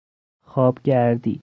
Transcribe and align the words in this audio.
خواب 0.41 0.77
گردی 0.83 1.39